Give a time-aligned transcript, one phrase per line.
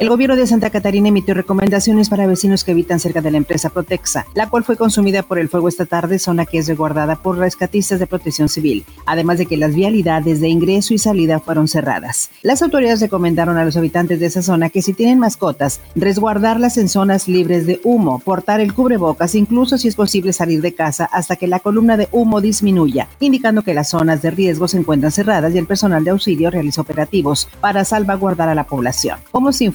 [0.00, 3.68] El gobierno de Santa Catarina emitió recomendaciones para vecinos que habitan cerca de la empresa
[3.68, 7.36] Protexa, la cual fue consumida por el fuego esta tarde, zona que es resguardada por
[7.36, 12.30] rescatistas de protección civil, además de que las vialidades de ingreso y salida fueron cerradas.
[12.40, 16.88] Las autoridades recomendaron a los habitantes de esa zona que si tienen mascotas, resguardarlas en
[16.88, 21.36] zonas libres de humo, portar el cubrebocas, incluso si es posible salir de casa hasta
[21.36, 25.54] que la columna de humo disminuya, indicando que las zonas de riesgo se encuentran cerradas
[25.54, 29.18] y el personal de auxilio realiza operativos para salvaguardar a la población.
[29.30, 29.66] Como se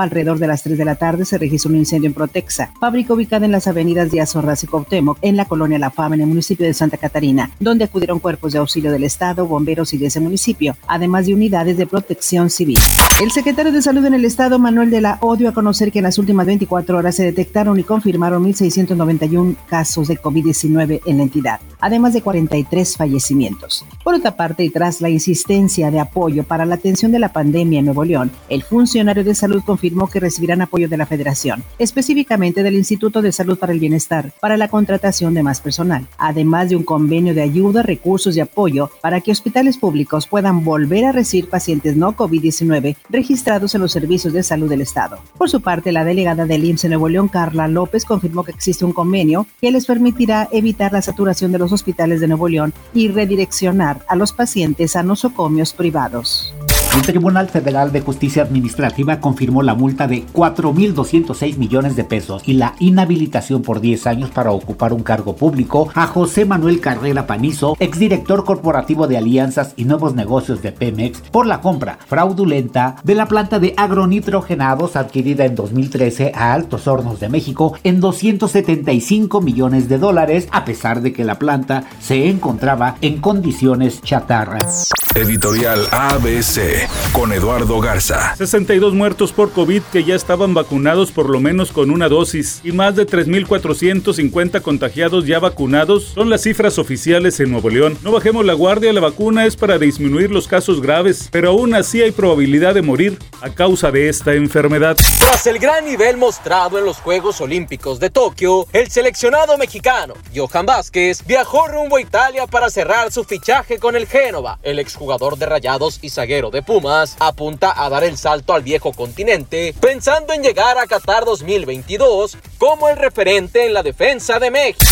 [0.00, 3.44] alrededor de las 3 de la tarde se registró un incendio en Protexa, fábrica ubicada
[3.44, 6.66] en las avenidas Díaz Ordaz y Cuauhtémoc, en la colonia La Fama, en el municipio
[6.66, 10.76] de Santa Catarina, donde acudieron cuerpos de auxilio del Estado, bomberos y de ese municipio,
[10.86, 12.78] además de unidades de protección civil.
[13.20, 16.04] El secretario de Salud en el Estado, Manuel de la Odio, a conocer que en
[16.04, 21.60] las últimas 24 horas se detectaron y confirmaron 1.691 casos de COVID-19 en la entidad,
[21.84, 23.84] además de 43 fallecimientos.
[24.02, 27.80] Por otra parte, y tras la insistencia de apoyo para la atención de la pandemia
[27.80, 32.62] en Nuevo León, el funcionario de salud confirmó que recibirán apoyo de la Federación, específicamente
[32.62, 36.76] del Instituto de Salud para el Bienestar, para la contratación de más personal, además de
[36.76, 41.50] un convenio de ayuda, recursos y apoyo para que hospitales públicos puedan volver a recibir
[41.50, 45.18] pacientes no COVID-19 registrados en los servicios de salud del Estado.
[45.36, 48.86] Por su parte, la delegada del IMSS en Nuevo León, Carla López, confirmó que existe
[48.86, 53.08] un convenio que les permitirá evitar la saturación de los hospitales de Nuevo León y
[53.08, 56.54] redireccionar a los pacientes a nosocomios privados.
[56.94, 62.52] El Tribunal Federal de Justicia Administrativa confirmó la multa de 4.206 millones de pesos y
[62.52, 67.76] la inhabilitación por 10 años para ocupar un cargo público a José Manuel Carrera Panizo,
[67.80, 73.26] exdirector corporativo de alianzas y nuevos negocios de Pemex, por la compra fraudulenta de la
[73.26, 79.98] planta de agronitrogenados adquirida en 2013 a Altos Hornos de México en 275 millones de
[79.98, 84.88] dólares, a pesar de que la planta se encontraba en condiciones chatarras.
[85.14, 88.34] Editorial ABC con Eduardo Garza.
[88.34, 92.72] 62 muertos por COVID que ya estaban vacunados por lo menos con una dosis y
[92.72, 97.96] más de 3.450 contagiados ya vacunados son las cifras oficiales en Nuevo León.
[98.02, 102.02] No bajemos la guardia, la vacuna es para disminuir los casos graves, pero aún así
[102.02, 104.96] hay probabilidad de morir a causa de esta enfermedad.
[105.20, 110.66] Tras el gran nivel mostrado en los Juegos Olímpicos de Tokio, el seleccionado mexicano Johan
[110.66, 114.58] Vázquez viajó rumbo a Italia para cerrar su fichaje con el Génova.
[114.64, 118.62] El ex jugador de Rayados y zaguero de Pumas, apunta a dar el salto al
[118.62, 124.50] viejo continente, pensando en llegar a Qatar 2022 como el referente en la defensa de
[124.50, 124.82] México.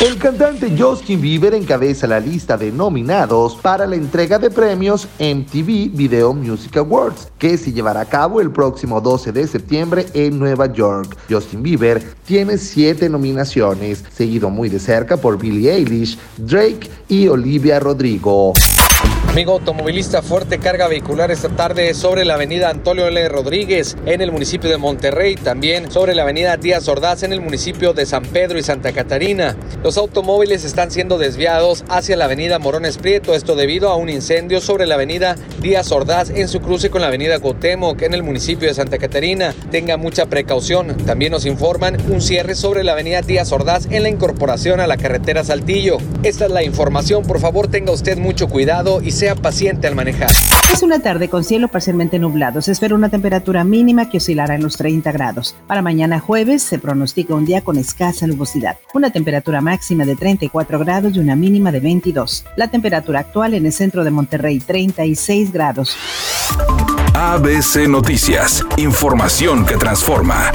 [0.00, 5.96] El cantante Justin Bieber encabeza la lista de nominados para la entrega de premios MTV
[5.96, 10.70] Video Music Awards, que se llevará a cabo el próximo 12 de septiembre en Nueva
[10.70, 11.16] York.
[11.30, 17.78] Justin Bieber tiene siete nominaciones, seguido muy de cerca por Billie Eilish, Drake y Olivia
[17.78, 18.52] Rodrigo.
[19.28, 23.28] Amigo automovilista, fuerte carga vehicular esta tarde sobre la avenida Antonio L.
[23.28, 27.94] Rodríguez en el municipio de Monterrey, también sobre la avenida Díaz Ordaz en el municipio
[27.94, 29.56] de San Pedro y Santa Catarina.
[29.82, 34.60] Los automóviles están siendo desviados hacia la avenida Morones Prieto, esto debido a un incendio
[34.60, 38.68] sobre la avenida Díaz Ordaz en su cruce con la avenida Cuauhtémoc en el municipio
[38.68, 39.52] de Santa Catarina.
[39.72, 40.96] Tenga mucha precaución.
[41.06, 44.96] También nos informan un cierre sobre la avenida Díaz Ordaz en la incorporación a la
[44.96, 45.98] carretera Saltillo.
[46.22, 50.30] Esta es la información, por favor tenga usted mucho cuidado y sea paciente al manejar.
[50.72, 52.60] Es una tarde con cielo parcialmente nublado.
[52.60, 55.54] Se espera una temperatura mínima que oscilará en los 30 grados.
[55.66, 58.76] Para mañana jueves se pronostica un día con escasa nubosidad.
[58.92, 62.44] Una temperatura máxima de 34 grados y una mínima de 22.
[62.56, 65.96] La temperatura actual en el centro de Monterrey 36 grados.
[67.14, 68.64] ABC Noticias.
[68.76, 70.50] Información que transforma.